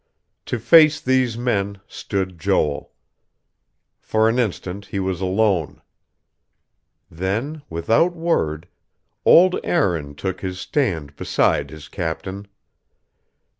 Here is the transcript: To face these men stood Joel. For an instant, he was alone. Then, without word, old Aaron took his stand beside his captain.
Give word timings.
To 0.47 0.57
face 0.57 0.99
these 0.99 1.37
men 1.37 1.79
stood 1.87 2.39
Joel. 2.39 2.91
For 3.99 4.27
an 4.27 4.39
instant, 4.39 4.87
he 4.87 4.99
was 4.99 5.21
alone. 5.21 5.79
Then, 7.11 7.61
without 7.69 8.15
word, 8.15 8.67
old 9.25 9.57
Aaron 9.63 10.15
took 10.15 10.41
his 10.41 10.59
stand 10.59 11.15
beside 11.15 11.69
his 11.69 11.87
captain. 11.87 12.47